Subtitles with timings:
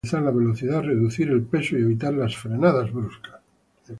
[0.03, 3.39] Esto ayuda a maximizar la velocidad, reducir el peso y evitar las frenadas bruscas.